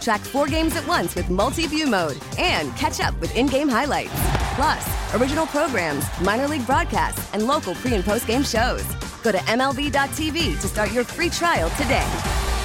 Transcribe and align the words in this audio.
Track 0.00 0.20
four 0.20 0.46
games 0.46 0.76
at 0.76 0.86
once 0.86 1.14
with 1.14 1.30
multi 1.30 1.66
view 1.66 1.86
mode 1.86 2.18
and 2.38 2.74
catch 2.76 3.00
up 3.00 3.18
with 3.20 3.34
in 3.36 3.46
game 3.46 3.68
highlights. 3.68 4.12
Plus, 4.54 5.14
original 5.14 5.46
programs, 5.46 6.04
minor 6.20 6.48
league 6.48 6.66
broadcasts, 6.66 7.32
and 7.34 7.46
local 7.46 7.74
pre 7.74 7.94
and 7.94 8.04
post 8.04 8.26
game 8.26 8.42
shows. 8.42 8.84
Go 9.22 9.32
to 9.32 9.38
MLB.tv 9.38 10.60
to 10.60 10.66
start 10.68 10.92
your 10.92 11.04
free 11.04 11.30
trial 11.30 11.70
today. 11.70 12.06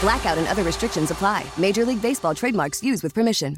Blackout 0.01 0.37
and 0.37 0.47
other 0.47 0.63
restrictions 0.63 1.11
apply. 1.11 1.45
Major 1.57 1.85
League 1.85 2.01
Baseball 2.01 2.35
trademarks 2.35 2.83
used 2.83 3.03
with 3.03 3.13
permission. 3.13 3.57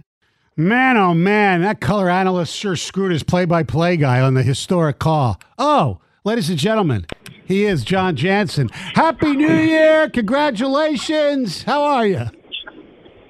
Man, 0.57 0.95
oh 0.95 1.13
man, 1.13 1.61
that 1.63 1.81
color 1.81 2.09
analyst 2.09 2.55
sure 2.55 2.77
screwed 2.77 3.11
his 3.11 3.23
play 3.23 3.43
by 3.45 3.63
play 3.63 3.97
guy 3.97 4.21
on 4.21 4.35
the 4.35 4.43
historic 4.43 4.99
call. 4.99 5.39
Oh, 5.57 5.99
ladies 6.23 6.49
and 6.49 6.57
gentlemen, 6.57 7.05
he 7.45 7.65
is 7.65 7.83
Jon 7.83 8.15
Jansen. 8.15 8.69
Happy 8.69 9.33
New 9.33 9.53
Year! 9.53 10.09
Congratulations! 10.09 11.63
How 11.63 11.83
are 11.83 12.07
you? 12.07 12.25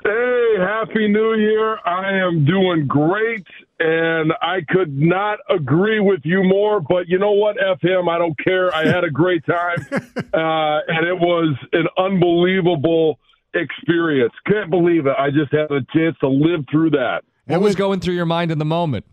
Hey, 0.06 0.56
happy 0.59 1.08
new 1.08 1.34
year. 1.34 1.80
I 1.84 2.16
am 2.16 2.45
doing 2.45 2.86
great 2.86 3.48
and 3.80 4.31
I 4.39 4.59
could 4.70 4.95
not 4.95 5.39
agree 5.50 6.00
with 6.00 6.20
you 6.23 6.44
more, 6.44 6.80
but 6.80 7.08
you 7.08 7.17
know 7.17 7.31
what? 7.31 7.56
F 7.59 7.81
him. 7.81 8.08
I 8.08 8.20
don't 8.20 8.38
care. 8.38 8.72
I 8.76 8.86
had 8.86 9.03
a 9.03 9.09
great 9.09 9.44
time. 9.45 9.86
Uh, 10.36 10.80
and 10.89 11.08
it 11.08 11.17
was 11.17 11.56
an 11.72 11.88
unbelievable 11.98 13.20
experience. 13.53 14.33
Can't 14.45 14.70
believe 14.70 15.06
it. 15.06 15.14
I 15.17 15.30
just 15.30 15.52
had 15.52 15.72
a 15.72 15.80
chance 15.95 16.17
to 16.20 16.28
live 16.28 16.66
through 16.70 16.89
that. 16.92 17.22
What 17.45 17.61
was 17.61 17.76
going 17.76 18.02
through 18.02 18.16
your 18.16 18.26
mind 18.26 18.52
in 18.52 18.59
the 18.59 18.66
moment? 18.66 19.06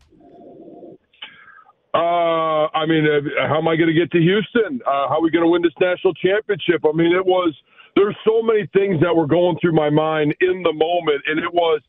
Uh, 1.94 2.66
I 2.74 2.86
mean, 2.86 3.06
uh, 3.06 3.46
how 3.46 3.58
am 3.58 3.68
I 3.68 3.76
going 3.76 3.88
to 3.88 3.94
get 3.94 4.10
to 4.12 4.18
Houston? 4.18 4.80
Uh, 4.84 5.08
how 5.08 5.18
are 5.18 5.20
we 5.20 5.30
going 5.30 5.44
to 5.44 5.48
win 5.48 5.62
this 5.62 5.72
national 5.80 6.14
championship? 6.14 6.82
I 6.84 6.92
mean, 6.92 7.12
it 7.14 7.24
was 7.24 7.54
there's 7.96 8.16
so 8.26 8.42
many 8.42 8.68
things 8.72 9.00
that 9.00 9.14
were 9.14 9.26
going 9.26 9.58
through 9.60 9.72
my 9.72 9.90
mind 9.90 10.34
in 10.40 10.62
the 10.62 10.72
moment, 10.72 11.22
and 11.26 11.38
it 11.38 11.52
was 11.52 11.80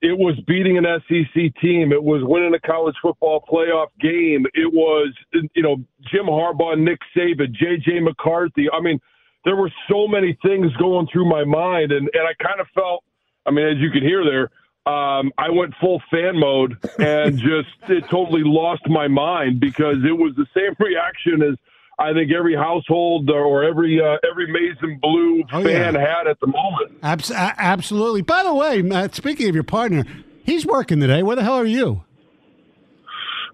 it 0.00 0.16
was 0.16 0.38
beating 0.46 0.78
an 0.78 0.84
SEC 1.08 1.52
team. 1.60 1.92
It 1.92 2.02
was 2.02 2.22
winning 2.24 2.54
a 2.54 2.60
college 2.60 2.94
football 3.02 3.44
playoff 3.50 3.88
game. 4.00 4.46
It 4.54 4.72
was 4.72 5.12
you 5.32 5.62
know 5.62 5.76
Jim 6.10 6.26
Harbaugh, 6.26 6.78
Nick 6.78 7.00
Saban, 7.16 7.52
J.J. 7.52 8.00
McCarthy. 8.00 8.68
I 8.70 8.80
mean, 8.80 9.00
there 9.44 9.56
were 9.56 9.72
so 9.90 10.06
many 10.06 10.38
things 10.42 10.72
going 10.76 11.08
through 11.12 11.28
my 11.28 11.44
mind, 11.44 11.92
and 11.92 12.08
and 12.12 12.22
I 12.22 12.34
kind 12.42 12.60
of 12.60 12.66
felt. 12.74 13.04
I 13.46 13.50
mean, 13.50 13.66
as 13.66 13.78
you 13.78 13.90
can 13.90 14.02
hear 14.02 14.24
there, 14.24 14.50
um, 14.88 15.32
I 15.36 15.50
went 15.50 15.74
full 15.80 16.02
fan 16.10 16.38
mode 16.38 16.78
and 16.98 17.38
just 17.38 17.90
it 17.90 18.04
totally 18.08 18.42
lost 18.44 18.82
my 18.88 19.08
mind 19.08 19.60
because 19.60 19.98
it 20.04 20.16
was 20.16 20.34
the 20.36 20.46
same 20.54 20.74
reaction 20.86 21.42
as 21.42 21.56
I 22.00 22.12
think 22.12 22.30
every 22.32 22.54
household 22.54 23.28
or 23.30 23.64
every 23.64 24.00
uh, 24.00 24.16
every 24.30 24.50
maize 24.52 24.76
and 24.82 25.00
blue 25.00 25.42
Oh, 25.52 25.62
fan 25.64 25.94
yeah. 25.94 26.00
had 26.18 26.26
at 26.28 26.38
the 26.40 26.46
moment. 26.46 26.92
Abs- 27.02 27.30
absolutely. 27.32 28.22
By 28.22 28.44
the 28.44 28.54
way, 28.54 28.82
Matt, 28.82 29.14
speaking 29.16 29.48
of 29.48 29.54
your 29.54 29.64
partner, 29.64 30.04
he's 30.44 30.64
working 30.64 31.00
today. 31.00 31.22
Where 31.24 31.34
the 31.36 31.42
hell 31.42 31.54
are 31.54 31.64
you? 31.66 32.04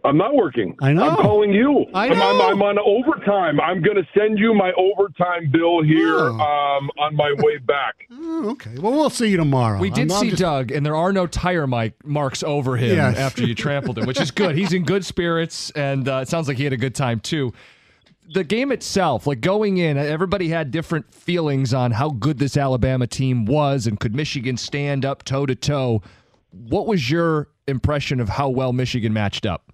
I'm 0.06 0.18
not 0.18 0.34
working. 0.34 0.76
I 0.82 0.92
know. 0.92 1.08
I'm 1.08 1.16
calling 1.16 1.50
you. 1.54 1.86
I 1.94 2.08
I'm- 2.08 2.12
I'm, 2.20 2.36
know. 2.36 2.48
I'm 2.50 2.62
on 2.62 2.78
overtime. 2.78 3.58
I'm 3.58 3.80
going 3.80 3.96
to 3.96 4.06
send 4.14 4.38
you 4.38 4.52
my 4.52 4.70
overtime 4.76 5.50
bill 5.50 5.82
here 5.82 6.14
Oh. 6.18 6.34
um, 6.38 6.90
on 6.98 7.16
my 7.16 7.32
way 7.38 7.56
back. 7.58 7.94
Oh, 8.26 8.50
okay. 8.50 8.74
Well, 8.78 8.92
we'll 8.92 9.10
see 9.10 9.28
you 9.28 9.36
tomorrow. 9.36 9.78
We 9.78 9.90
did 9.90 10.10
I'm- 10.10 10.18
I'm 10.18 10.20
see 10.24 10.30
just- 10.30 10.40
Doug, 10.42 10.72
and 10.72 10.84
there 10.84 10.96
are 10.96 11.12
no 11.12 11.26
tire 11.26 11.66
mic 11.66 12.04
marks 12.04 12.42
over 12.42 12.76
him 12.76 12.96
Yes. 12.96 13.16
after 13.16 13.46
you 13.46 13.54
trampled 13.54 13.96
him, 13.98 14.06
which 14.06 14.20
is 14.20 14.30
good. 14.30 14.56
He's 14.56 14.72
in 14.72 14.84
good 14.84 15.04
spirits, 15.04 15.70
and 15.72 16.06
uh, 16.08 16.20
it 16.22 16.28
sounds 16.28 16.48
like 16.48 16.56
he 16.56 16.64
had 16.64 16.72
a 16.72 16.76
good 16.78 16.94
time 16.94 17.20
too. 17.20 17.52
The 18.32 18.44
game 18.44 18.72
itself, 18.72 19.26
like 19.26 19.40
going 19.40 19.76
in, 19.76 19.98
everybody 19.98 20.48
had 20.48 20.70
different 20.70 21.12
feelings 21.12 21.74
on 21.74 21.90
how 21.90 22.10
good 22.10 22.38
this 22.38 22.56
Alabama 22.56 23.06
team 23.06 23.44
was, 23.44 23.86
and 23.86 24.00
could 24.00 24.14
Michigan 24.14 24.56
stand 24.56 25.04
up 25.04 25.24
toe 25.24 25.44
to 25.44 25.54
toe. 25.54 26.00
What 26.50 26.86
was 26.86 27.10
your 27.10 27.48
impression 27.66 28.20
of 28.20 28.30
how 28.30 28.48
well 28.48 28.72
Michigan 28.72 29.12
matched 29.12 29.44
up? 29.44 29.70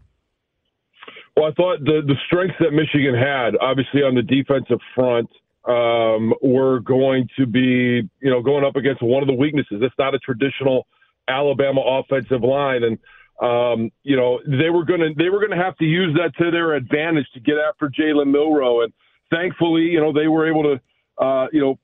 Well, 1.36 1.46
I 1.46 1.52
thought 1.52 1.78
the 1.84 2.02
the 2.04 2.16
strengths 2.26 2.56
that 2.60 2.72
Michigan 2.72 3.14
had, 3.14 3.56
obviously 3.60 4.02
on 4.02 4.14
the 4.14 4.22
defensive 4.22 4.80
front, 4.94 5.30
um, 5.66 6.34
were 6.42 6.80
going 6.80 7.28
to 7.38 7.46
be, 7.46 8.08
you 8.20 8.30
know, 8.30 8.42
going 8.42 8.64
up 8.64 8.76
against 8.76 9.02
one 9.02 9.22
of 9.22 9.28
the 9.28 9.34
weaknesses. 9.34 9.80
It's 9.80 9.94
not 9.98 10.14
a 10.14 10.18
traditional 10.18 10.86
Alabama 11.28 11.80
offensive 11.80 12.42
line, 12.42 12.82
and 12.82 12.98
um, 13.40 13.90
you 14.02 14.16
know 14.16 14.40
they 14.46 14.70
were 14.70 14.84
going 14.84 15.00
to 15.00 15.10
they 15.16 15.30
were 15.30 15.38
going 15.38 15.56
to 15.56 15.62
have 15.62 15.76
to 15.78 15.84
use 15.84 16.16
that 16.16 16.36
to 16.42 16.50
their 16.50 16.74
advantage 16.74 17.26
to 17.34 17.40
get 17.40 17.56
after 17.56 17.88
Jalen 17.88 18.30
Milroe, 18.30 18.82
and 18.82 18.92
thankfully, 19.30 19.82
you 19.82 20.00
know, 20.00 20.12
they 20.12 20.28
were 20.28 20.48
able 20.48 20.62
to, 20.64 21.24
uh, 21.24 21.46
you 21.52 21.60
know, 21.60 21.78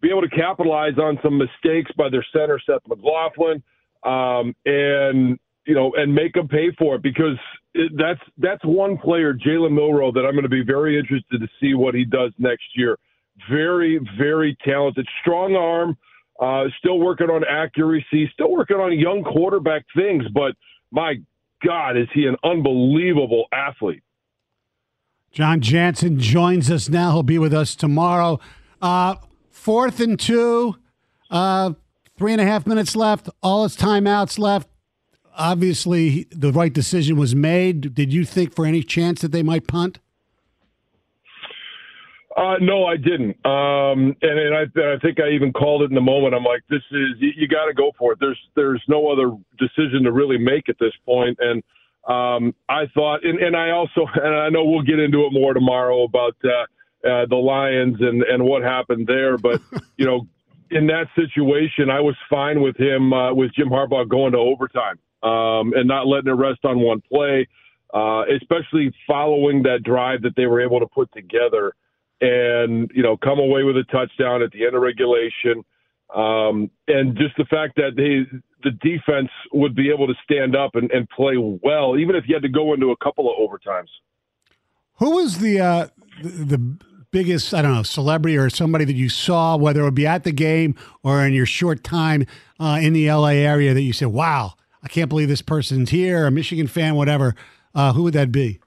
be 0.00 0.10
able 0.10 0.22
to 0.22 0.28
capitalize 0.28 0.98
on 0.98 1.18
some 1.22 1.38
mistakes 1.38 1.90
by 1.96 2.08
their 2.08 2.24
center 2.32 2.60
Seth 2.64 2.82
McLaughlin, 2.88 3.62
um, 4.04 4.54
and 4.64 5.38
you 5.64 5.74
know, 5.74 5.92
and 5.96 6.12
make 6.12 6.32
them 6.34 6.48
pay 6.48 6.72
for 6.76 6.96
it 6.96 7.02
because 7.02 7.38
it, 7.74 7.92
that's 7.96 8.20
that's 8.38 8.64
one 8.64 8.98
player, 8.98 9.32
Jalen 9.32 9.72
Milroe, 9.72 10.12
that 10.12 10.24
I'm 10.24 10.32
going 10.32 10.42
to 10.42 10.48
be 10.48 10.64
very 10.64 10.98
interested 10.98 11.40
to 11.40 11.48
see 11.60 11.74
what 11.74 11.94
he 11.94 12.04
does 12.04 12.32
next 12.38 12.64
year. 12.74 12.98
Very, 13.50 14.00
very 14.18 14.56
talented, 14.64 15.06
strong 15.20 15.54
arm, 15.54 15.96
uh, 16.42 16.64
still 16.78 16.98
working 16.98 17.28
on 17.28 17.44
accuracy, 17.48 18.28
still 18.32 18.50
working 18.50 18.76
on 18.76 18.98
young 18.98 19.22
quarterback 19.22 19.84
things, 19.96 20.24
but 20.34 20.56
my 20.90 21.14
God, 21.64 21.96
is 21.96 22.08
he 22.12 22.26
an 22.26 22.34
unbelievable 22.42 23.44
athlete? 23.52 24.02
Jon 25.30 25.60
Jansen 25.60 26.18
joins 26.18 26.68
us 26.68 26.88
now. 26.88 27.12
He'll 27.12 27.22
be 27.22 27.38
with 27.38 27.54
us 27.54 27.76
tomorrow. 27.76 28.40
Uh, 28.82 29.14
fourth 29.50 30.00
and 30.00 30.18
two, 30.18 30.74
uh, 31.30 31.74
three 32.18 32.32
and 32.32 32.40
a 32.40 32.44
half 32.44 32.66
minutes 32.66 32.96
left. 32.96 33.28
All 33.40 33.62
his 33.62 33.76
timeouts 33.76 34.36
left. 34.36 34.68
Obviously, 35.34 36.26
the 36.30 36.52
right 36.52 36.72
decision 36.72 37.16
was 37.16 37.36
made. 37.36 37.94
Did 37.94 38.12
you 38.12 38.24
think 38.24 38.54
for 38.54 38.66
any 38.66 38.82
chance 38.82 39.20
that 39.20 39.30
they 39.30 39.44
might 39.44 39.68
punt? 39.68 40.00
Uh, 42.36 42.56
no, 42.60 42.86
I 42.86 42.96
didn't. 42.96 43.36
Um, 43.44 44.16
and, 44.22 44.38
and 44.38 44.54
I, 44.54 44.62
and 44.74 44.88
I 44.92 44.98
think 45.02 45.20
I 45.20 45.30
even 45.30 45.52
called 45.52 45.82
it 45.82 45.90
in 45.90 45.94
the 45.94 46.00
moment. 46.00 46.34
I'm 46.34 46.44
like, 46.44 46.62
this 46.70 46.82
is 46.90 47.08
you, 47.18 47.30
you 47.36 47.48
got 47.48 47.66
to 47.66 47.74
go 47.74 47.92
for 47.98 48.12
it. 48.12 48.18
There's 48.20 48.38
there's 48.54 48.82
no 48.88 49.08
other 49.08 49.36
decision 49.58 50.04
to 50.04 50.12
really 50.12 50.38
make 50.38 50.68
at 50.68 50.78
this 50.78 50.92
point. 51.04 51.38
And 51.40 51.62
um, 52.08 52.54
I 52.68 52.86
thought, 52.94 53.24
and, 53.24 53.38
and 53.38 53.56
I 53.56 53.70
also, 53.70 54.06
and 54.14 54.34
I 54.34 54.48
know 54.48 54.64
we'll 54.64 54.82
get 54.82 54.98
into 54.98 55.24
it 55.26 55.32
more 55.32 55.52
tomorrow 55.52 56.04
about 56.04 56.36
uh, 56.44 57.08
uh, 57.08 57.26
the 57.26 57.36
Lions 57.36 57.96
and 58.00 58.22
and 58.22 58.44
what 58.44 58.62
happened 58.62 59.06
there. 59.06 59.36
But 59.36 59.60
you 59.96 60.06
know, 60.06 60.26
in 60.70 60.86
that 60.86 61.08
situation, 61.14 61.90
I 61.90 62.00
was 62.00 62.16
fine 62.30 62.62
with 62.62 62.78
him 62.78 63.12
uh, 63.12 63.34
with 63.34 63.52
Jim 63.54 63.68
Harbaugh 63.68 64.08
going 64.08 64.32
to 64.32 64.38
overtime 64.38 64.98
um, 65.22 65.74
and 65.74 65.86
not 65.86 66.06
letting 66.06 66.30
it 66.30 66.36
rest 66.36 66.60
on 66.64 66.80
one 66.80 67.02
play, 67.02 67.46
uh, 67.92 68.22
especially 68.40 68.90
following 69.06 69.62
that 69.64 69.82
drive 69.82 70.22
that 70.22 70.34
they 70.34 70.46
were 70.46 70.62
able 70.62 70.80
to 70.80 70.86
put 70.86 71.12
together 71.12 71.74
and 72.22 72.90
you 72.94 73.02
know 73.02 73.16
come 73.16 73.38
away 73.38 73.64
with 73.64 73.76
a 73.76 73.84
touchdown 73.84 74.42
at 74.42 74.52
the 74.52 74.64
end 74.64 74.74
of 74.74 74.80
regulation, 74.80 75.64
um, 76.14 76.70
and 76.86 77.16
just 77.16 77.36
the 77.36 77.44
fact 77.50 77.76
that 77.76 77.96
they 77.96 78.24
the 78.62 78.70
defense 78.70 79.28
would 79.52 79.74
be 79.74 79.90
able 79.90 80.06
to 80.06 80.14
stand 80.22 80.56
up 80.56 80.76
and, 80.76 80.90
and 80.92 81.08
play 81.10 81.34
well, 81.36 81.98
even 81.98 82.14
if 82.14 82.24
you 82.28 82.34
had 82.34 82.42
to 82.42 82.48
go 82.48 82.72
into 82.72 82.92
a 82.92 82.96
couple 83.04 83.28
of 83.28 83.36
overtimes. 83.36 83.88
Who 84.98 85.16
was 85.16 85.38
the 85.38 85.60
uh, 85.60 85.88
the, 86.22 86.78
biggest 87.10 87.52
I 87.52 87.60
don't 87.60 87.74
know 87.74 87.82
celebrity 87.82 88.38
or 88.38 88.48
somebody 88.48 88.86
that 88.86 88.96
you 88.96 89.10
saw, 89.10 89.54
whether 89.56 89.82
it 89.82 89.84
would 89.84 89.94
be 89.94 90.06
at 90.06 90.24
the 90.24 90.32
game 90.32 90.74
or 91.02 91.22
in 91.26 91.34
your 91.34 91.44
short 91.44 91.84
time 91.84 92.24
uh, 92.58 92.78
in 92.80 92.94
the 92.94 93.10
LA 93.12 93.32
area, 93.32 93.74
that 93.74 93.82
you 93.82 93.92
said, 93.92 94.08
"Wow, 94.08 94.54
I 94.82 94.88
can't 94.88 95.10
believe 95.10 95.28
this 95.28 95.42
person's 95.42 95.90
here," 95.90 96.26
a 96.26 96.30
Michigan 96.30 96.68
fan, 96.68 96.94
whatever. 96.94 97.34
Uh, 97.74 97.92
who 97.92 98.04
would 98.04 98.14
that 98.14 98.32
be? 98.32 98.60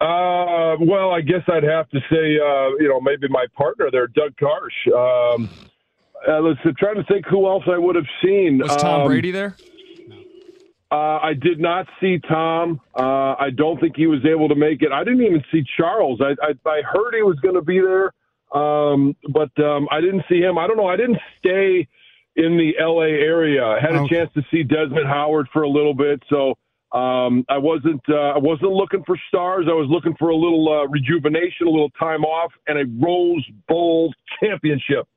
Uh, 0.00 0.76
well, 0.80 1.10
I 1.10 1.20
guess 1.22 1.42
I'd 1.48 1.62
have 1.62 1.88
to 1.90 2.00
say, 2.10 2.38
uh, 2.38 2.68
you 2.78 2.88
know, 2.88 3.00
maybe 3.00 3.28
my 3.28 3.46
partner 3.56 3.90
there, 3.90 4.06
Doug 4.08 4.34
Karsch. 4.36 5.34
Um, 5.34 5.48
Uh, 6.26 6.40
let's 6.40 6.58
I'm 6.64 6.74
trying 6.76 6.96
to 6.96 7.04
think 7.04 7.24
who 7.26 7.46
else 7.46 7.64
I 7.70 7.78
would 7.78 7.94
have 7.94 8.06
seen. 8.24 8.58
Was 8.58 8.74
Tom 8.76 9.02
Um, 9.02 9.06
Brady 9.06 9.30
there? 9.30 9.54
Uh, 10.90 11.18
I 11.22 11.34
did 11.34 11.60
not 11.60 11.86
see 12.00 12.18
Tom. 12.18 12.80
Uh, 12.98 13.34
I 13.38 13.50
don't 13.54 13.78
think 13.80 13.96
he 13.96 14.06
was 14.06 14.24
able 14.24 14.48
to 14.48 14.54
make 14.54 14.82
it. 14.82 14.92
I 14.92 15.04
didn't 15.04 15.22
even 15.22 15.44
see 15.52 15.62
Charles. 15.76 16.20
I 16.20 16.34
I, 16.42 16.54
I 16.68 16.82
heard 16.82 17.14
he 17.14 17.22
was 17.22 17.38
going 17.40 17.54
to 17.54 17.62
be 17.62 17.80
there, 17.80 18.12
um, 18.60 19.14
but 19.30 19.50
um, 19.62 19.88
I 19.90 20.00
didn't 20.00 20.24
see 20.28 20.40
him. 20.40 20.58
I 20.58 20.66
don't 20.66 20.76
know. 20.76 20.86
I 20.88 20.96
didn't 20.96 21.18
stay 21.38 21.86
in 22.36 22.56
the 22.56 22.74
L.A. 22.80 23.08
area. 23.10 23.64
I 23.64 23.80
had 23.80 23.94
a 23.94 24.06
chance 24.08 24.30
to 24.34 24.42
see 24.50 24.62
Desmond 24.62 25.06
Howard 25.06 25.48
for 25.52 25.62
a 25.62 25.68
little 25.68 25.94
bit, 25.94 26.22
so 26.28 26.56
um, 26.96 27.44
I 27.50 27.58
wasn't 27.58 28.00
uh, 28.08 28.14
I 28.14 28.38
wasn't 28.38 28.72
looking 28.72 29.02
for 29.04 29.18
stars. 29.28 29.66
I 29.68 29.74
was 29.74 29.86
looking 29.90 30.14
for 30.18 30.30
a 30.30 30.36
little 30.36 30.66
uh, 30.68 30.88
rejuvenation, 30.88 31.66
a 31.66 31.70
little 31.70 31.90
time 31.90 32.24
off, 32.24 32.52
and 32.66 32.78
a 32.78 32.84
Rose 33.04 33.44
Bowl 33.68 34.12
championship. 34.40 35.06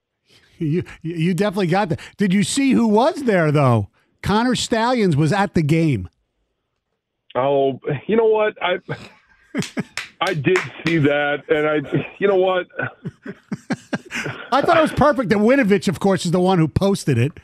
You 0.62 0.84
you 1.02 1.34
definitely 1.34 1.68
got 1.68 1.88
that. 1.88 2.02
Did 2.18 2.34
you 2.34 2.44
see 2.44 2.74
who 2.74 2.86
was 2.86 3.24
there 3.24 3.50
though? 3.50 3.88
Connor 4.22 4.56
Stalions 4.56 5.16
was 5.16 5.32
at 5.32 5.54
the 5.54 5.62
game. 5.62 6.10
Oh, 7.34 7.80
you 8.08 8.18
know 8.18 8.26
what? 8.26 8.58
I 8.62 8.80
I 10.20 10.34
did 10.34 10.58
see 10.86 10.98
that, 10.98 11.44
and 11.48 11.66
I, 11.66 12.08
you 12.20 12.28
know 12.28 12.36
what? 12.36 12.68
I 14.52 14.62
thought 14.62 14.78
it 14.78 14.82
was 14.82 14.92
perfect. 14.92 15.32
And 15.32 15.42
Winovich, 15.44 15.88
of 15.88 16.02
course, 16.02 16.26
is 16.26 16.32
the 16.32 16.42
one 16.42 16.60
who 16.60 16.68
posted 16.68 17.18
it. 17.18 17.40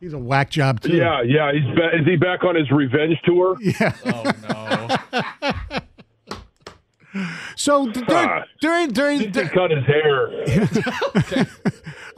He's 0.00 0.12
a 0.12 0.18
whack 0.18 0.50
job 0.50 0.80
too. 0.80 0.96
Yeah, 0.96 1.22
yeah. 1.22 1.52
He's 1.52 1.64
ba- 1.74 1.96
is 1.98 2.06
he 2.06 2.16
back 2.16 2.44
on 2.44 2.54
his 2.54 2.70
revenge 2.70 3.16
tour? 3.24 3.56
Yeah. 3.60 3.92
Oh 4.04 4.98
no. 5.12 5.80
So 7.56 7.86
d- 7.90 8.02
during 8.06 8.28
Ah. 8.28 8.44
during 8.60 8.90
during, 8.90 9.20
He 9.20 9.30
can 9.30 9.48
cut 9.48 9.70
his 9.70 9.84
hair. 9.86 11.46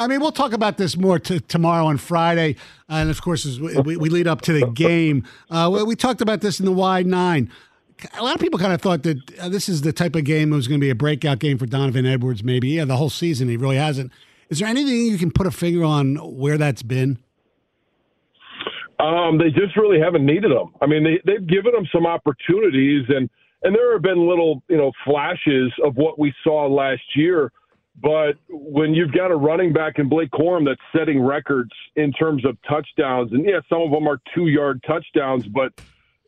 I 0.00 0.08
mean, 0.08 0.20
we'll 0.20 0.32
talk 0.32 0.52
about 0.52 0.76
this 0.76 0.96
more 0.96 1.20
t- 1.20 1.38
tomorrow 1.38 1.88
and 1.88 2.00
Friday, 2.00 2.56
and 2.88 3.08
of 3.08 3.22
course, 3.22 3.46
as 3.46 3.60
we, 3.60 3.96
we 3.96 4.08
lead 4.08 4.26
up 4.26 4.40
to 4.42 4.52
the 4.52 4.66
game. 4.66 5.24
Uh, 5.50 5.70
we, 5.72 5.82
we 5.84 5.94
talked 5.96 6.20
about 6.20 6.40
this 6.40 6.58
in 6.58 6.66
the 6.66 6.72
wide 6.72 7.06
nine. 7.06 7.48
A 8.18 8.22
lot 8.24 8.34
of 8.34 8.40
people 8.40 8.58
kind 8.58 8.72
of 8.72 8.80
thought 8.82 9.04
that 9.04 9.38
uh, 9.38 9.48
this 9.48 9.68
is 9.68 9.82
the 9.82 9.92
type 9.92 10.16
of 10.16 10.24
game 10.24 10.50
that 10.50 10.56
was 10.56 10.66
going 10.66 10.80
to 10.80 10.84
be 10.84 10.90
a 10.90 10.94
breakout 10.96 11.38
game 11.38 11.58
for 11.58 11.66
Donovan 11.66 12.04
Edwards. 12.04 12.42
Maybe, 12.42 12.70
yeah, 12.70 12.84
the 12.84 12.96
whole 12.96 13.10
season 13.10 13.48
he 13.48 13.56
really 13.56 13.76
hasn't. 13.76 14.10
Is 14.50 14.58
there 14.58 14.68
anything 14.68 14.94
you 14.96 15.18
can 15.18 15.30
put 15.30 15.46
a 15.46 15.52
finger 15.52 15.84
on 15.84 16.16
where 16.16 16.58
that's 16.58 16.82
been? 16.82 17.18
Um, 19.00 19.38
they 19.38 19.50
just 19.50 19.76
really 19.76 20.00
haven't 20.00 20.26
needed 20.26 20.50
them. 20.50 20.74
I 20.80 20.86
mean, 20.86 21.04
they 21.04 21.20
they've 21.24 21.46
given 21.46 21.72
them 21.72 21.86
some 21.92 22.06
opportunities, 22.06 23.04
and 23.08 23.30
and 23.62 23.74
there 23.74 23.92
have 23.92 24.02
been 24.02 24.28
little 24.28 24.62
you 24.68 24.76
know 24.76 24.92
flashes 25.04 25.72
of 25.84 25.96
what 25.96 26.18
we 26.18 26.34
saw 26.42 26.66
last 26.66 27.02
year. 27.14 27.52
But 28.00 28.36
when 28.48 28.94
you've 28.94 29.12
got 29.12 29.30
a 29.30 29.36
running 29.36 29.72
back 29.72 29.98
in 29.98 30.08
Blake 30.08 30.30
Corum 30.30 30.64
that's 30.64 30.80
setting 30.96 31.20
records 31.20 31.70
in 31.96 32.12
terms 32.12 32.44
of 32.44 32.56
touchdowns, 32.68 33.32
and 33.32 33.44
yeah, 33.44 33.60
some 33.68 33.82
of 33.82 33.90
them 33.90 34.06
are 34.06 34.20
two 34.34 34.46
yard 34.48 34.82
touchdowns, 34.86 35.46
but 35.46 35.72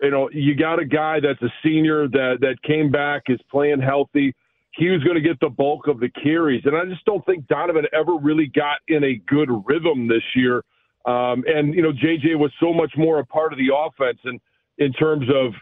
you 0.01 0.11
know 0.11 0.31
you 0.33 0.55
got 0.55 0.79
a 0.79 0.85
guy 0.85 1.19
that's 1.21 1.43
a 1.43 1.53
senior 1.65 2.07
that 2.09 2.39
that 2.41 2.63
came 2.63 2.91
back 2.91 3.25
is 3.29 3.41
playing 3.51 3.81
healthy. 3.81 4.35
He 4.77 4.89
was 4.89 5.03
going 5.03 5.17
to 5.17 5.21
get 5.21 5.41
the 5.41 5.49
bulk 5.49 5.89
of 5.89 5.99
the 5.99 6.09
carries, 6.09 6.63
and 6.65 6.77
I 6.77 6.85
just 6.85 7.05
don't 7.05 7.25
think 7.27 7.49
Donovan 7.49 7.87
ever 7.93 8.15
really 8.15 8.47
got 8.47 8.79
in 8.87 9.03
a 9.03 9.15
good 9.27 9.49
rhythm 9.67 10.07
this 10.07 10.23
year. 10.37 10.63
Um, 11.07 11.45
and 11.47 11.75
you 11.75 11.83
know, 11.83 11.93
JJ 11.93 12.39
was 12.39 12.53
so 12.61 12.73
much 12.73 12.93
more 12.97 13.19
a 13.19 13.27
part 13.27 13.53
of 13.53 13.59
the 13.59 13.75
offense, 13.75 14.19
and 14.25 14.41
in 14.79 14.93
terms 14.93 15.27
of 15.35 15.53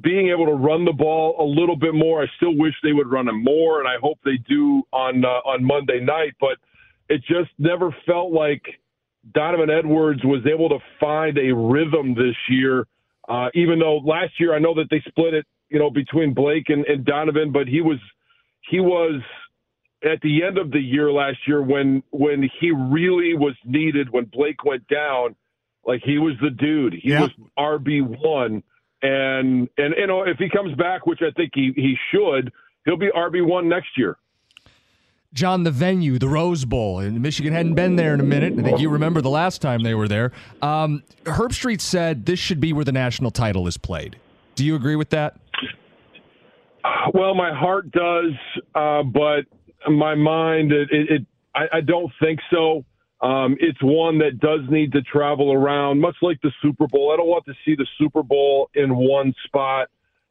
being 0.00 0.30
able 0.30 0.46
to 0.46 0.54
run 0.54 0.84
the 0.84 0.92
ball 0.92 1.36
a 1.38 1.44
little 1.44 1.76
bit 1.76 1.94
more. 1.94 2.22
I 2.22 2.26
still 2.36 2.56
wish 2.56 2.72
they 2.82 2.92
would 2.92 3.10
run 3.10 3.28
him 3.28 3.44
more, 3.44 3.78
and 3.80 3.88
I 3.88 3.96
hope 4.00 4.18
they 4.24 4.38
do 4.48 4.82
on 4.92 5.24
uh, 5.24 5.28
on 5.44 5.64
Monday 5.64 6.00
night. 6.00 6.34
But 6.40 6.56
it 7.08 7.22
just 7.28 7.50
never 7.58 7.94
felt 8.06 8.32
like 8.32 8.62
Donovan 9.34 9.70
Edwards 9.70 10.20
was 10.24 10.46
able 10.46 10.68
to 10.70 10.78
find 10.98 11.36
a 11.36 11.54
rhythm 11.54 12.14
this 12.14 12.36
year. 12.48 12.86
Uh, 13.28 13.48
even 13.54 13.78
though 13.78 13.98
last 13.98 14.32
year 14.40 14.54
I 14.54 14.58
know 14.58 14.74
that 14.74 14.86
they 14.90 15.02
split 15.06 15.34
it, 15.34 15.46
you 15.68 15.78
know, 15.78 15.90
between 15.90 16.34
Blake 16.34 16.68
and, 16.68 16.84
and 16.86 17.04
Donovan, 17.04 17.52
but 17.52 17.68
he 17.68 17.80
was 17.82 17.98
he 18.70 18.80
was 18.80 19.20
at 20.04 20.20
the 20.22 20.42
end 20.44 20.58
of 20.58 20.70
the 20.70 20.80
year 20.80 21.10
last 21.12 21.38
year 21.46 21.62
when 21.62 22.02
when 22.10 22.48
he 22.60 22.70
really 22.72 23.34
was 23.34 23.54
needed 23.64 24.10
when 24.10 24.24
Blake 24.26 24.64
went 24.64 24.86
down, 24.88 25.34
like 25.86 26.02
he 26.04 26.18
was 26.18 26.34
the 26.42 26.50
dude. 26.50 26.94
He 26.94 27.10
Yeah. 27.10 27.22
was 27.22 27.30
RB 27.58 28.00
one, 28.02 28.62
and 29.02 29.68
and 29.78 29.94
you 29.96 30.06
know 30.06 30.22
if 30.22 30.38
he 30.38 30.48
comes 30.48 30.74
back, 30.76 31.06
which 31.06 31.20
I 31.22 31.30
think 31.32 31.52
he 31.54 31.72
he 31.76 31.96
should, 32.10 32.52
he'll 32.84 32.96
be 32.96 33.10
RB 33.14 33.42
one 33.46 33.68
next 33.68 33.96
year. 33.96 34.16
Jon, 35.34 35.62
the 35.62 35.70
venue, 35.70 36.18
the 36.18 36.28
Rose 36.28 36.66
Bowl, 36.66 36.98
and 36.98 37.22
Michigan 37.22 37.54
hadn't 37.54 37.72
been 37.74 37.96
there 37.96 38.12
in 38.12 38.20
a 38.20 38.22
minute. 38.24 38.52
I 38.58 38.62
think 38.62 38.80
you 38.80 38.90
remember 38.90 39.22
the 39.22 39.30
last 39.30 39.62
time 39.62 39.82
they 39.82 39.94
were 39.94 40.06
there. 40.06 40.30
Um, 40.60 41.02
Herbstreit 41.24 41.80
said 41.80 42.26
this 42.26 42.38
should 42.38 42.60
be 42.60 42.74
where 42.74 42.84
the 42.84 42.92
national 42.92 43.30
title 43.30 43.66
is 43.66 43.78
played. 43.78 44.16
Do 44.56 44.64
you 44.66 44.74
agree 44.74 44.94
with 44.96 45.08
that? 45.08 45.36
Well, 47.14 47.34
my 47.34 47.54
heart 47.54 47.90
does, 47.92 48.32
uh, 48.74 49.04
but 49.04 49.46
my 49.90 50.14
mind, 50.14 50.72
it, 50.72 50.88
it, 50.90 51.10
it 51.10 51.26
I, 51.54 51.78
I 51.78 51.80
don't 51.80 52.12
think 52.20 52.40
so. 52.50 52.84
Um, 53.20 53.56
it's 53.60 53.78
one 53.82 54.18
that 54.18 54.40
does 54.40 54.60
need 54.68 54.92
to 54.92 55.02
travel 55.02 55.52
around, 55.52 56.00
much 56.00 56.16
like 56.22 56.40
the 56.42 56.50
Super 56.60 56.88
Bowl. 56.88 57.12
I 57.12 57.16
don't 57.16 57.28
want 57.28 57.44
to 57.46 57.54
see 57.64 57.76
the 57.76 57.86
Super 57.98 58.22
Bowl 58.22 58.68
in 58.74 58.96
one 58.96 59.32
spot. 59.44 59.88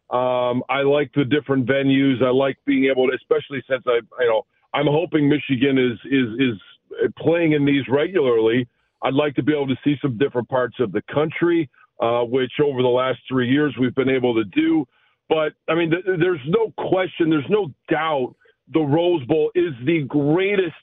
Um, 0.09 0.61
I 0.69 0.81
like 0.81 1.11
the 1.15 1.23
different 1.23 1.65
venues. 1.65 2.21
I 2.21 2.31
like 2.31 2.57
being 2.65 2.85
able 2.91 3.07
to, 3.07 3.15
especially 3.15 3.63
since 3.69 3.83
I, 3.87 4.01
you 4.19 4.27
know, 4.27 4.45
I'm 4.73 4.87
hoping 4.87 5.29
Michigan 5.29 5.77
is 5.77 5.97
is 6.11 6.27
is 6.37 7.11
playing 7.17 7.53
in 7.53 7.65
these 7.65 7.87
regularly. 7.87 8.67
I'd 9.03 9.13
like 9.13 9.35
to 9.35 9.43
be 9.43 9.53
able 9.53 9.67
to 9.67 9.77
see 9.85 9.95
some 10.01 10.17
different 10.17 10.49
parts 10.49 10.75
of 10.79 10.91
the 10.91 11.01
country, 11.13 11.69
uh, 12.01 12.23
which 12.23 12.51
over 12.61 12.81
the 12.81 12.89
last 12.89 13.19
three 13.27 13.49
years 13.49 13.73
we've 13.79 13.95
been 13.95 14.09
able 14.09 14.35
to 14.35 14.43
do. 14.43 14.85
But 15.29 15.53
I 15.69 15.75
mean, 15.75 15.91
th- 15.91 16.03
there's 16.19 16.41
no 16.45 16.73
question, 16.77 17.29
there's 17.29 17.49
no 17.49 17.71
doubt 17.89 18.35
the 18.73 18.79
Rose 18.79 19.25
Bowl 19.25 19.51
is 19.55 19.73
the 19.85 20.03
greatest 20.07 20.75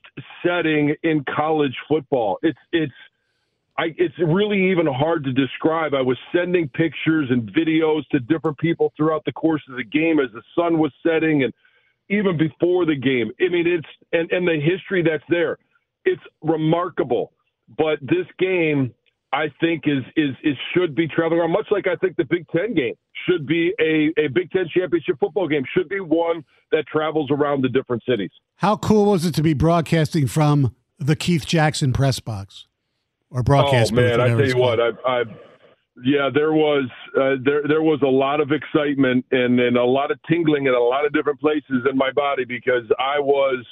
setting 0.44 0.94
in 1.02 1.24
college 1.34 1.74
football. 1.88 2.38
It's 2.42 2.58
it's 2.72 2.92
I, 3.78 3.94
it's 3.96 4.14
really 4.18 4.70
even 4.70 4.86
hard 4.86 5.22
to 5.24 5.32
describe. 5.32 5.94
I 5.94 6.02
was 6.02 6.18
sending 6.34 6.68
pictures 6.68 7.28
and 7.30 7.48
videos 7.52 8.06
to 8.08 8.18
different 8.18 8.58
people 8.58 8.92
throughout 8.96 9.24
the 9.24 9.32
course 9.32 9.62
of 9.70 9.76
the 9.76 9.84
game 9.84 10.18
as 10.18 10.30
the 10.32 10.42
sun 10.56 10.78
was 10.78 10.92
setting 11.06 11.44
and 11.44 11.52
even 12.10 12.36
before 12.36 12.86
the 12.86 12.96
game. 12.96 13.30
I 13.40 13.48
mean, 13.48 13.66
it's 13.66 13.86
and, 14.12 14.30
and 14.32 14.46
the 14.46 14.60
history 14.60 15.02
that's 15.02 15.24
there. 15.28 15.58
It's 16.04 16.22
remarkable. 16.42 17.32
But 17.76 18.00
this 18.00 18.26
game, 18.38 18.94
I 19.32 19.46
think, 19.60 19.84
is 19.86 20.04
is 20.16 20.34
is 20.42 20.56
should 20.74 20.94
be 20.94 21.06
traveling 21.06 21.40
around, 21.40 21.52
much 21.52 21.66
like 21.70 21.86
I 21.86 21.96
think 21.96 22.16
the 22.16 22.24
Big 22.24 22.46
Ten 22.48 22.74
game 22.74 22.94
should 23.26 23.46
be 23.46 23.72
a, 23.78 24.12
a 24.18 24.28
Big 24.28 24.50
Ten 24.50 24.66
championship 24.74 25.16
football 25.20 25.46
game, 25.46 25.64
should 25.76 25.88
be 25.88 26.00
one 26.00 26.44
that 26.72 26.86
travels 26.86 27.30
around 27.30 27.62
the 27.62 27.68
different 27.68 28.02
cities. 28.08 28.30
How 28.56 28.76
cool 28.76 29.10
was 29.10 29.26
it 29.26 29.34
to 29.34 29.42
be 29.42 29.54
broadcasting 29.54 30.26
from 30.26 30.74
the 30.98 31.14
Keith 31.14 31.46
Jackson 31.46 31.92
press 31.92 32.20
box 32.20 32.66
or 33.30 33.42
broadcast 33.42 33.92
oh 33.92 33.96
booth? 33.96 34.18
man, 34.18 34.20
I 34.20 34.28
tell 34.28 34.46
you 34.46 34.56
what. 34.56 34.80
I, 34.80 34.90
I 35.04 35.24
yeah, 36.04 36.30
there 36.32 36.52
was 36.52 36.88
uh, 37.16 37.36
there 37.44 37.62
there 37.66 37.82
was 37.82 38.00
a 38.02 38.08
lot 38.08 38.40
of 38.40 38.52
excitement 38.52 39.24
and 39.30 39.58
and 39.60 39.76
a 39.76 39.84
lot 39.84 40.10
of 40.10 40.18
tingling 40.28 40.66
in 40.66 40.74
a 40.74 40.80
lot 40.80 41.04
of 41.04 41.12
different 41.12 41.40
places 41.40 41.86
in 41.90 41.96
my 41.96 42.12
body 42.12 42.44
because 42.44 42.84
I 42.98 43.18
was 43.18 43.64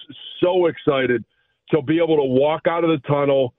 so 0.43 0.67
excited 0.67 1.25
to 1.71 1.83
be 1.83 1.99
able 1.99 2.17
to 2.17 2.25
walk 2.25 2.63
out 2.69 2.85
of 2.85 2.91
the 2.91 3.07
tunnel, 3.09 3.55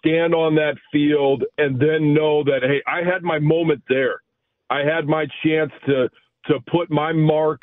stand 0.00 0.34
on 0.34 0.54
that 0.56 0.74
field, 0.92 1.44
and 1.58 1.78
then 1.80 2.14
know 2.14 2.42
that 2.44 2.60
hey, 2.62 2.82
I 2.86 3.02
had 3.02 3.22
my 3.22 3.38
moment 3.38 3.82
there. 3.88 4.22
I 4.68 4.80
had 4.80 5.06
my 5.06 5.26
chance 5.44 5.72
to 5.86 6.08
to 6.46 6.60
put 6.70 6.90
my 6.90 7.12
mark 7.12 7.62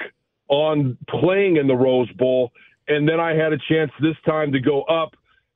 on 0.49 0.97
playing 1.09 1.57
in 1.57 1.67
the 1.67 1.75
Rose 1.75 2.11
Bowl, 2.13 2.51
and 2.87 3.07
then 3.07 3.19
I 3.19 3.33
had 3.33 3.53
a 3.53 3.57
chance 3.69 3.91
this 3.99 4.15
time 4.25 4.51
to 4.51 4.59
go 4.59 4.83
up 4.83 5.15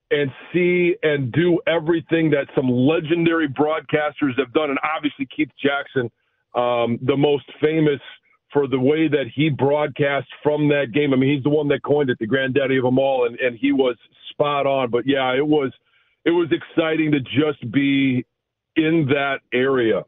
and 0.09 0.29
see 0.51 0.95
and 1.03 1.31
do 1.31 1.59
everything 1.67 2.29
that 2.31 2.47
some 2.53 2.69
legendary 2.69 3.47
broadcasters 3.47 4.37
have 4.37 4.51
done. 4.53 4.69
And 4.69 4.79
obviously, 4.83 5.27
Keith 5.33 5.51
Jackson, 5.61 6.11
um, 6.53 6.99
the 7.01 7.15
most 7.15 7.45
famous 7.61 8.01
for 8.51 8.67
the 8.67 8.79
way 8.79 9.07
that 9.07 9.25
he 9.33 9.49
broadcast 9.49 10.27
from 10.43 10.67
that 10.67 10.87
game. 10.93 11.13
I 11.13 11.15
mean, 11.15 11.33
he's 11.33 11.43
the 11.43 11.49
one 11.49 11.69
that 11.69 11.83
coined 11.83 12.09
it, 12.09 12.17
the 12.19 12.27
granddaddy 12.27 12.77
of 12.77 12.83
them 12.83 12.99
all, 12.99 13.25
and, 13.25 13.39
and 13.39 13.57
he 13.57 13.71
was 13.71 13.95
spot 14.29 14.65
on. 14.67 14.89
But 14.89 15.07
yeah, 15.07 15.33
it 15.35 15.45
was 15.45 15.71
it 16.25 16.31
was 16.31 16.49
exciting 16.51 17.11
to 17.11 17.19
just 17.19 17.71
be 17.71 18.25
in 18.75 19.07
that 19.07 19.39
area. 19.53 20.05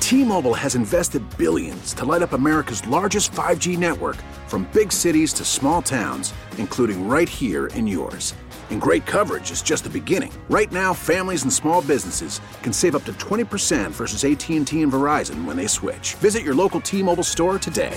T-Mobile 0.00 0.54
has 0.54 0.74
invested 0.74 1.22
billions 1.38 1.94
to 1.94 2.04
light 2.04 2.22
up 2.22 2.32
America's 2.32 2.84
largest 2.88 3.30
5G 3.30 3.78
network 3.78 4.16
from 4.48 4.68
big 4.72 4.90
cities 4.90 5.32
to 5.34 5.44
small 5.44 5.82
towns, 5.82 6.34
including 6.58 7.08
right 7.08 7.28
here 7.28 7.68
in 7.68 7.86
yours. 7.86 8.34
And 8.70 8.80
great 8.80 9.06
coverage 9.06 9.50
is 9.50 9.62
just 9.62 9.84
the 9.84 9.90
beginning. 9.90 10.32
Right 10.48 10.70
now, 10.72 10.92
families 10.94 11.42
and 11.42 11.52
small 11.52 11.82
businesses 11.82 12.40
can 12.62 12.72
save 12.72 12.96
up 12.96 13.04
to 13.04 13.12
20% 13.14 13.90
versus 13.90 14.24
AT&T 14.24 14.56
and 14.56 14.66
Verizon 14.66 15.44
when 15.44 15.56
they 15.56 15.66
switch. 15.68 16.14
Visit 16.14 16.42
your 16.42 16.54
local 16.54 16.80
T-Mobile 16.80 17.24
store 17.24 17.58
today. 17.58 17.96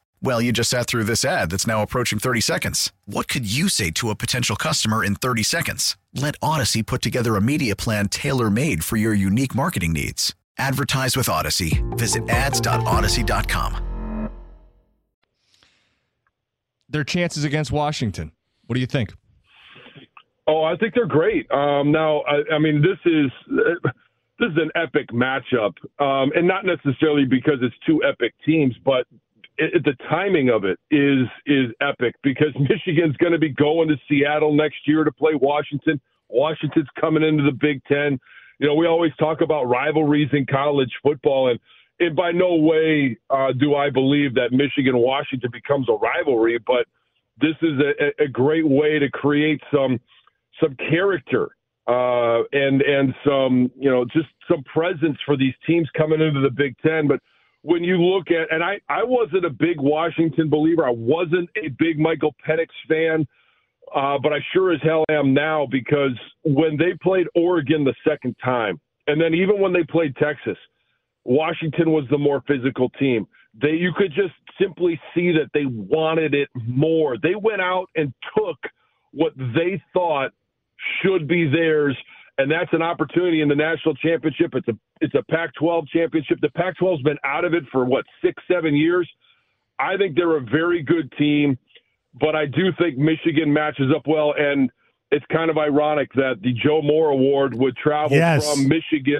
Well, 0.23 0.39
you 0.39 0.51
just 0.51 0.69
sat 0.69 0.85
through 0.85 1.05
this 1.05 1.25
ad 1.25 1.49
that's 1.49 1.65
now 1.65 1.81
approaching 1.81 2.19
30 2.19 2.41
seconds. 2.41 2.91
What 3.05 3.27
could 3.27 3.51
you 3.51 3.69
say 3.69 3.89
to 3.91 4.11
a 4.11 4.15
potential 4.15 4.55
customer 4.55 5.03
in 5.03 5.15
30 5.15 5.41
seconds? 5.41 5.97
Let 6.13 6.39
Audacy 6.41 6.85
put 6.85 7.01
together 7.01 7.35
a 7.35 7.41
media 7.41 7.75
plan 7.75 8.07
tailor 8.07 8.51
made 8.51 8.83
for 8.83 8.97
your 8.97 9.15
unique 9.15 9.55
marketing 9.55 9.93
needs. 9.93 10.35
Advertise 10.59 11.17
with 11.17 11.25
Audacy. 11.25 11.81
Visit 11.97 12.29
ads.audacy.com. 12.29 14.29
Their 16.87 17.03
chances 17.03 17.43
against 17.43 17.71
Washington. 17.71 18.31
What 18.67 18.75
do 18.75 18.79
you 18.79 18.85
think? 18.85 19.13
Oh, 20.45 20.63
I 20.63 20.75
think 20.75 20.93
they're 20.93 21.07
great. 21.07 21.49
Um, 21.49 21.91
now, 21.91 22.21
I, 22.21 22.55
I 22.55 22.59
mean, 22.59 22.81
this 22.81 22.97
is 23.05 23.31
this 24.39 24.51
is 24.51 24.57
an 24.57 24.71
epic 24.75 25.07
matchup, 25.11 25.73
um, 25.99 26.31
and 26.35 26.47
not 26.47 26.65
necessarily 26.65 27.25
because 27.25 27.59
it's 27.61 27.75
two 27.87 28.03
epic 28.03 28.33
teams, 28.45 28.75
but 28.83 29.07
it, 29.57 29.83
the 29.83 29.93
timing 30.09 30.49
of 30.49 30.63
it 30.63 30.79
is 30.89 31.27
is 31.45 31.71
epic 31.81 32.15
because 32.23 32.53
Michigan's 32.59 33.15
going 33.17 33.33
to 33.33 33.39
be 33.39 33.49
going 33.49 33.87
to 33.89 33.95
Seattle 34.09 34.53
next 34.53 34.87
year 34.87 35.03
to 35.03 35.11
play 35.11 35.33
Washington. 35.35 35.99
Washington's 36.29 36.87
coming 36.99 37.23
into 37.23 37.43
the 37.43 37.51
Big 37.51 37.83
Ten. 37.85 38.19
You 38.59 38.67
know, 38.67 38.75
we 38.75 38.87
always 38.87 39.11
talk 39.19 39.41
about 39.41 39.65
rivalries 39.65 40.29
in 40.33 40.45
college 40.45 40.91
football, 41.03 41.49
and, 41.49 41.59
and 41.99 42.15
by 42.15 42.31
no 42.31 42.55
way 42.55 43.17
uh, 43.29 43.51
do 43.53 43.75
I 43.75 43.89
believe 43.89 44.35
that 44.35 44.51
Michigan 44.51 44.97
Washington 44.97 45.49
becomes 45.51 45.89
a 45.89 45.93
rivalry, 45.93 46.59
but 46.65 46.85
this 47.39 47.55
is 47.61 47.79
a, 47.79 48.23
a 48.23 48.27
great 48.27 48.67
way 48.67 48.99
to 48.99 49.09
create 49.09 49.61
some 49.73 49.99
some 50.61 50.75
character 50.75 51.55
uh, 51.87 52.43
and 52.51 52.81
and 52.81 53.13
some 53.25 53.71
you 53.77 53.89
know 53.89 54.05
just 54.05 54.27
some 54.49 54.63
presence 54.63 55.17
for 55.25 55.35
these 55.35 55.53
teams 55.65 55.89
coming 55.97 56.21
into 56.21 56.39
the 56.39 56.49
Big 56.49 56.75
Ten. 56.85 57.07
But 57.07 57.19
when 57.63 57.83
you 57.83 57.97
look 58.01 58.31
at 58.31 58.51
and 58.53 58.63
I 58.63 58.79
I 58.89 59.03
wasn't 59.03 59.45
a 59.45 59.49
big 59.49 59.79
Washington 59.79 60.49
believer. 60.49 60.85
I 60.85 60.91
wasn't 60.91 61.49
a 61.55 61.69
big 61.77 61.99
Michael 61.99 62.35
Penix 62.47 62.67
fan. 62.87 63.27
Uh, 63.93 64.17
but 64.23 64.31
I 64.31 64.37
sure 64.53 64.71
as 64.71 64.79
hell 64.83 65.03
am 65.09 65.33
now 65.33 65.67
because 65.69 66.17
when 66.45 66.77
they 66.77 66.93
played 67.01 67.27
Oregon 67.35 67.83
the 67.83 67.93
second 68.07 68.37
time, 68.41 68.79
and 69.07 69.19
then 69.19 69.33
even 69.33 69.59
when 69.59 69.73
they 69.73 69.83
played 69.83 70.15
Texas, 70.15 70.57
Washington 71.25 71.91
was 71.91 72.05
the 72.09 72.17
more 72.17 72.41
physical 72.47 72.89
team. 72.91 73.27
They 73.61 73.71
you 73.71 73.91
could 73.95 74.13
just 74.13 74.33
simply 74.59 74.99
see 75.13 75.31
that 75.33 75.49
they 75.53 75.65
wanted 75.65 76.33
it 76.33 76.49
more. 76.65 77.17
They 77.21 77.35
went 77.35 77.61
out 77.61 77.87
and 77.95 78.13
took 78.37 78.57
what 79.11 79.33
they 79.37 79.81
thought 79.93 80.31
should 81.01 81.27
be 81.27 81.49
theirs, 81.49 81.97
and 82.37 82.49
that's 82.51 82.71
an 82.73 82.81
opportunity 82.81 83.41
in 83.41 83.47
the 83.49 83.55
national 83.55 83.95
championship. 83.95 84.51
It's 84.55 84.67
a 84.67 84.73
it's 85.01 85.15
a 85.15 85.23
Pac-12 85.29 85.87
championship. 85.89 86.39
The 86.41 86.49
Pac-12's 86.51 87.01
been 87.03 87.17
out 87.23 87.45
of 87.45 87.53
it 87.53 87.63
for 87.71 87.85
what 87.85 88.05
six 88.23 88.41
seven 88.51 88.75
years. 88.75 89.09
I 89.79 89.97
think 89.97 90.15
they're 90.15 90.37
a 90.37 90.41
very 90.41 90.83
good 90.83 91.11
team, 91.17 91.57
but 92.19 92.35
I 92.35 92.45
do 92.45 92.71
think 92.79 92.97
Michigan 92.97 93.51
matches 93.51 93.87
up 93.95 94.03
well, 94.07 94.33
and 94.37 94.69
it's 95.11 95.25
kind 95.31 95.49
of 95.49 95.57
ironic 95.57 96.11
that 96.13 96.35
the 96.41 96.53
Joe 96.53 96.81
Moore 96.81 97.09
Award 97.09 97.53
would 97.55 97.75
travel 97.77 98.15
Yes. 98.15 98.47
from 98.49 98.67
Michigan 98.67 99.19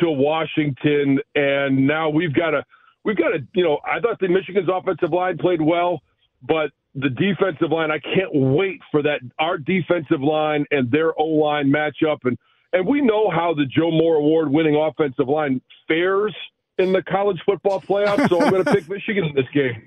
to 0.00 0.10
Washington, 0.10 1.18
and 1.34 1.86
now 1.86 2.08
we've 2.08 2.32
got 2.34 2.54
a 2.54 2.64
we've 3.04 3.16
got 3.16 3.34
a 3.34 3.38
you 3.54 3.62
know 3.64 3.78
I 3.84 4.00
thought 4.00 4.18
the 4.20 4.28
Michigan's 4.28 4.68
offensive 4.72 5.12
line 5.12 5.38
played 5.38 5.60
well, 5.60 6.00
but 6.42 6.70
the 6.94 7.08
defensive 7.08 7.70
line 7.70 7.90
I 7.90 7.98
can't 7.98 8.30
wait 8.32 8.80
for 8.90 9.02
that 9.02 9.20
our 9.38 9.58
defensive 9.58 10.20
line 10.20 10.64
and 10.70 10.90
their 10.90 11.18
O 11.18 11.24
line 11.24 11.72
matchup, 11.72 12.18
and 12.24 12.36
and 12.72 12.86
we 12.86 13.00
know 13.00 13.30
how 13.30 13.54
the 13.54 13.64
Joe 13.66 13.90
Moore 13.90 14.16
Award 14.16 14.50
winning 14.50 14.76
offensive 14.76 15.28
line 15.28 15.60
fares 15.88 16.34
in 16.78 16.92
the 16.92 17.02
college 17.02 17.38
football 17.44 17.80
playoffs, 17.80 18.28
so 18.28 18.40
I'm 18.40 18.50
going 18.50 18.64
to 18.64 18.72
pick 18.72 18.88
Michigan 18.88 19.24
in 19.24 19.34
this 19.34 19.46
game. 19.52 19.82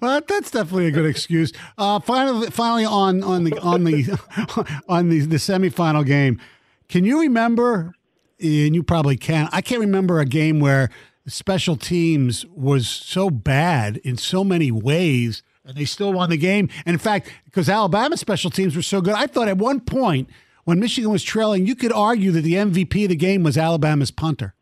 Well, 0.00 0.20
that's 0.26 0.50
definitely 0.50 0.86
a 0.86 0.90
good 0.90 1.06
excuse. 1.06 1.52
Uh, 1.76 2.00
finally, 2.00 2.50
finally 2.50 2.84
on 2.84 3.22
on 3.22 3.44
the 3.44 3.58
on 3.60 3.84
the 3.84 4.82
on 4.88 5.08
the 5.08 5.20
the 5.20 5.36
semifinal 5.36 6.06
game, 6.06 6.40
can 6.88 7.04
you 7.04 7.20
remember? 7.20 7.94
And 8.40 8.74
you 8.74 8.82
probably 8.82 9.16
can. 9.16 9.48
I 9.52 9.60
can't 9.60 9.80
remember 9.80 10.18
a 10.18 10.24
game 10.24 10.58
where 10.58 10.90
special 11.26 11.76
teams 11.76 12.44
was 12.46 12.88
so 12.88 13.30
bad 13.30 13.98
in 13.98 14.16
so 14.16 14.42
many 14.44 14.70
ways, 14.70 15.42
and 15.64 15.76
they 15.76 15.84
still 15.84 16.12
won 16.12 16.30
the 16.30 16.36
game. 16.36 16.68
And 16.84 16.94
in 16.94 16.98
fact, 16.98 17.32
because 17.44 17.68
Alabama 17.68 18.16
special 18.16 18.50
teams 18.50 18.74
were 18.74 18.82
so 18.82 19.00
good, 19.00 19.14
I 19.14 19.26
thought 19.26 19.48
at 19.48 19.58
one 19.58 19.80
point 19.80 20.28
when 20.64 20.78
Michigan 20.80 21.10
was 21.10 21.22
trailing, 21.22 21.66
you 21.66 21.74
could 21.74 21.92
argue 21.92 22.30
that 22.32 22.42
the 22.42 22.54
MVP 22.54 23.04
of 23.04 23.08
the 23.10 23.16
game 23.16 23.42
was 23.42 23.56
Alabama's 23.56 24.10
punter. 24.10 24.54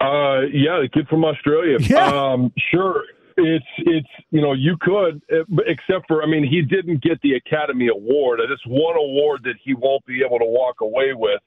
Uh, 0.00 0.42
yeah, 0.52 0.80
the 0.80 0.88
kid 0.92 1.06
from 1.08 1.24
Australia. 1.24 1.76
Yeah. 1.80 2.06
Um, 2.06 2.52
sure. 2.70 3.04
It's 3.36 3.64
it's 3.78 4.08
you 4.30 4.42
know 4.42 4.52
you 4.52 4.76
could 4.80 5.22
except 5.66 6.06
for 6.08 6.22
I 6.22 6.26
mean 6.26 6.44
he 6.44 6.60
didn't 6.60 7.02
get 7.02 7.22
the 7.22 7.34
Academy 7.34 7.88
Award. 7.88 8.40
This 8.40 8.58
one 8.66 8.96
award 8.96 9.42
that 9.44 9.54
he 9.62 9.72
won't 9.72 10.04
be 10.04 10.22
able 10.22 10.38
to 10.38 10.44
walk 10.44 10.82
away 10.82 11.14
with 11.14 11.40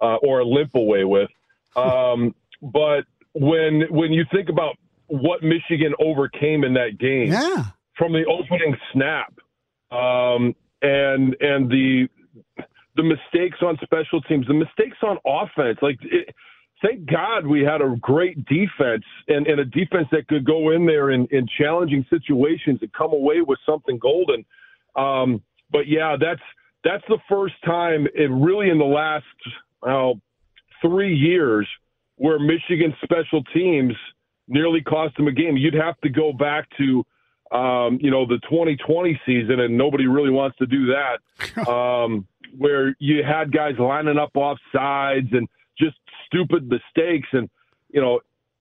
uh, 0.00 0.16
or 0.16 0.44
limp 0.44 0.74
away 0.74 1.04
with. 1.04 1.30
Um, 1.76 2.34
but 2.62 3.04
when 3.32 3.82
when 3.90 4.12
you 4.12 4.24
think 4.32 4.48
about 4.48 4.76
what 5.06 5.42
Michigan 5.42 5.94
overcame 5.98 6.64
in 6.64 6.74
that 6.74 6.98
game, 6.98 7.32
Yeah. 7.32 7.64
from 7.96 8.12
the 8.12 8.24
opening 8.26 8.76
snap, 8.92 9.32
um, 9.90 10.54
and 10.82 11.36
and 11.40 11.68
the 11.70 12.08
the 12.96 13.02
mistakes 13.02 13.58
on 13.62 13.78
special 13.82 14.20
teams, 14.22 14.46
the 14.46 14.54
mistakes 14.54 14.96
on 15.02 15.18
offense. 15.24 15.78
Like, 15.80 15.98
it, 16.02 16.34
thank 16.82 17.06
God 17.06 17.46
we 17.46 17.62
had 17.62 17.80
a 17.80 17.94
great 18.00 18.44
defense 18.46 19.04
and, 19.28 19.46
and 19.46 19.60
a 19.60 19.64
defense 19.64 20.08
that 20.10 20.26
could 20.28 20.44
go 20.44 20.70
in 20.70 20.86
there 20.86 21.10
in, 21.10 21.26
in 21.30 21.46
challenging 21.58 22.04
situations 22.10 22.78
and 22.82 22.92
come 22.92 23.12
away 23.12 23.42
with 23.42 23.58
something 23.64 23.98
golden. 23.98 24.44
Um, 24.96 25.42
but 25.70 25.86
yeah, 25.86 26.16
that's 26.20 26.40
that's 26.82 27.04
the 27.08 27.18
first 27.28 27.54
time 27.64 28.06
it 28.14 28.30
really 28.30 28.70
in 28.70 28.78
the 28.78 28.84
last 28.84 29.24
uh, 29.86 30.12
three 30.82 31.14
years 31.14 31.68
where 32.20 32.38
Michigan 32.38 32.94
special 33.02 33.42
teams 33.44 33.94
nearly 34.46 34.82
cost 34.82 35.16
them 35.16 35.26
a 35.26 35.32
game. 35.32 35.56
You'd 35.56 35.72
have 35.72 35.98
to 36.02 36.10
go 36.10 36.34
back 36.34 36.68
to 36.76 37.02
um, 37.50 37.98
you 38.02 38.10
know 38.10 38.26
the 38.26 38.38
2020 38.42 39.18
season, 39.24 39.58
and 39.60 39.78
nobody 39.78 40.06
really 40.06 40.30
wants 40.30 40.58
to 40.58 40.66
do 40.66 40.86
that. 40.88 41.18
Um, 41.66 42.26
where 42.58 42.94
you 42.98 43.22
had 43.24 43.52
guys 43.52 43.74
lining 43.78 44.18
up 44.18 44.36
off 44.36 44.58
sides 44.74 45.28
and 45.32 45.48
just 45.78 45.96
stupid 46.26 46.68
mistakes, 46.68 47.28
and 47.32 47.48
you 47.88 48.02
know 48.02 48.20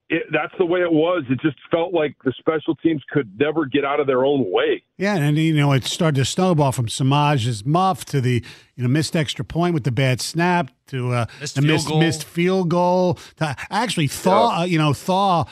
it, 0.10 0.24
that's 0.32 0.54
the 0.58 0.66
way 0.66 0.80
it 0.82 0.92
was. 0.92 1.24
It 1.30 1.40
just 1.40 1.58
felt 1.70 1.94
like 1.94 2.16
the 2.24 2.34
special 2.40 2.76
teams 2.76 3.04
could 3.12 3.40
never 3.40 3.66
get 3.66 3.86
out 3.86 4.00
of 4.00 4.08
their 4.08 4.26
own 4.26 4.52
way. 4.52 4.84
Yeah, 4.98 5.16
and 5.16 5.38
you 5.38 5.54
know 5.54 5.72
it 5.74 5.84
started 5.86 6.16
to 6.18 6.26
snowball 6.26 6.72
from 6.72 6.88
Semaj's 6.88 7.66
muff 7.66 8.06
to 8.06 8.20
the 8.20 8.44
you 8.76 8.84
know 8.84 8.90
missed 8.90 9.16
extra 9.16 9.46
point 9.46 9.74
with 9.74 9.84
the 9.84 9.92
bad 9.92 10.20
snap 10.20 10.72
to 10.88 11.14
uh, 11.14 11.26
Missed 11.40 11.56
the 11.56 11.62
field 11.62 11.72
missed 11.74 11.88
goal. 11.88 12.00
missed 12.00 12.24
field 12.24 12.70
goal. 12.70 13.20
To 13.38 13.56
actually, 13.70 14.08
Thaw, 14.08 14.62
uh, 14.62 14.64
you 14.66 14.80
know 14.80 14.94
Thaw, 14.94 15.46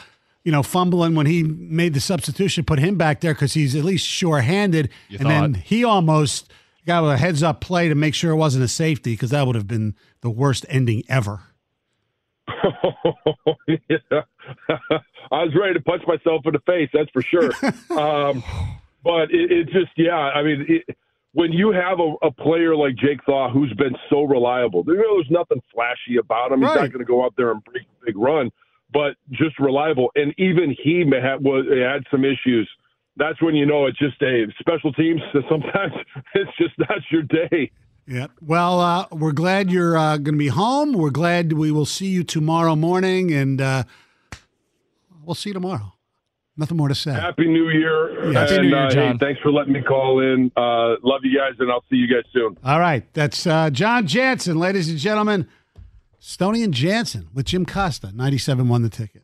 you 0.43 0.51
know 0.51 0.63
fumbling 0.63 1.13
when 1.13 1.27
he 1.27 1.43
made 1.43 1.93
the 1.93 2.01
substitution, 2.01 2.65
put 2.65 2.79
him 2.79 2.95
back 2.97 3.21
there 3.21 3.33
because 3.33 3.53
he's 3.53 3.75
at 3.75 3.83
least 3.83 4.07
sure-handed, 4.07 4.89
You 5.09 5.19
and 5.19 5.29
then 5.29 5.53
he 5.53 5.83
almost 5.83 6.51
got 6.87 7.03
a 7.03 7.17
heads-up 7.17 7.61
play 7.61 7.89
to 7.89 7.95
make 7.95 8.15
sure 8.15 8.31
it 8.31 8.37
wasn't 8.37 8.63
a 8.63 8.67
safety 8.67 9.11
because 9.13 9.29
that 9.29 9.45
would 9.45 9.55
have 9.55 9.67
been 9.67 9.93
the 10.21 10.29
worst 10.29 10.65
ending 10.69 11.03
ever. 11.09 11.41
yeah. 13.67 14.21
I 15.31 15.43
was 15.43 15.53
ready 15.59 15.73
to 15.73 15.81
punch 15.81 16.03
myself 16.07 16.45
in 16.45 16.53
the 16.53 16.59
face, 16.65 16.89
that's 16.93 17.09
for 17.11 17.21
sure. 17.21 17.51
um, 17.99 18.43
but 19.03 19.31
it, 19.31 19.51
it 19.51 19.63
just, 19.65 19.91
yeah, 19.97 20.15
I 20.15 20.43
mean, 20.43 20.65
it, 20.67 20.97
when 21.33 21.51
you 21.51 21.71
have 21.71 21.99
a, 21.99 22.13
a 22.25 22.31
player 22.31 22.75
like 22.75 22.95
Jake 22.95 23.23
Thaw 23.25 23.51
who's 23.51 23.73
been 23.73 23.95
so 24.09 24.23
reliable, 24.23 24.83
there, 24.83 24.95
there's 24.95 25.29
nothing 25.29 25.61
flashy 25.73 26.17
about 26.19 26.51
him. 26.51 26.61
He's 26.61 26.67
not 26.67 26.91
going 26.91 26.99
to 26.99 27.05
go 27.05 27.23
out 27.23 27.33
there 27.37 27.51
and 27.51 27.63
break 27.63 27.83
a 27.83 28.05
big 28.05 28.17
run, 28.17 28.51
but 28.91 29.15
just 29.31 29.59
reliable. 29.59 30.11
And 30.15 30.33
even 30.37 30.75
he 30.81 31.03
may 31.03 31.21
have, 31.21 31.41
was, 31.41 31.65
had 31.67 32.03
some 32.09 32.25
issues. 32.25 32.69
That's 33.17 33.41
when 33.41 33.55
you 33.55 33.65
know 33.65 33.87
it's 33.87 33.97
just 33.97 34.21
a 34.21 34.45
special 34.59 34.93
teams. 34.93 35.21
Sometimes 35.49 35.93
it's 36.35 36.51
just 36.57 36.77
not 36.79 36.99
your 37.11 37.23
day. 37.23 37.71
Yeah. 38.07 38.27
Well, 38.41 38.79
uh, 38.79 39.05
we're 39.11 39.33
glad 39.33 39.69
you're 39.69 39.97
uh, 39.97 40.17
going 40.17 40.35
to 40.35 40.39
be 40.39 40.47
home. 40.47 40.93
We're 40.93 41.09
glad 41.09 41.53
we 41.53 41.71
will 41.71 41.85
see 41.85 42.07
you 42.07 42.23
tomorrow 42.23 42.75
morning, 42.75 43.33
and 43.33 43.59
uh, 43.59 43.83
we'll 45.27 45.35
see 45.35 45.49
you 45.49 45.53
tomorrow. 45.53 45.93
Nothing 46.59 46.77
more 46.77 46.87
to 46.87 46.95
say. 46.95 47.11
Happy 47.13 47.47
New 47.47 47.69
Year. 47.69 48.31
Yeah. 48.31 48.39
Happy 48.39 48.55
and, 48.55 48.63
New 48.63 48.69
Year, 48.69 48.87
uh, 48.87 48.89
hey, 48.89 48.95
Jon. 48.95 49.19
thanks 49.19 49.39
for 49.41 49.51
letting 49.51 49.73
me 49.73 49.81
call 49.83 50.21
in. 50.21 50.51
Uh, 50.57 50.95
love 51.03 51.21
you 51.23 51.37
guys, 51.37 51.53
and 51.59 51.71
I'll 51.71 51.83
see 51.89 51.97
you 51.97 52.07
guys 52.07 52.23
soon. 52.33 52.57
All 52.63 52.79
right. 52.79 53.05
That's 53.13 53.45
uh, 53.45 53.69
Jon 53.69 54.07
Jansen, 54.07 54.57
ladies 54.57 54.89
and 54.89 54.97
gentlemen. 54.97 55.47
Stoney 56.17 56.63
and 56.63 56.73
Jansen 56.73 57.27
with 57.31 57.45
Jim 57.45 57.65
Costa. 57.65 58.11
97 58.11 58.67
won 58.67 58.81
the 58.81 58.89
ticket. 58.89 59.23